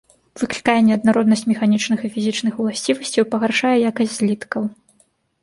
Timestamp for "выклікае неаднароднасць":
0.43-1.45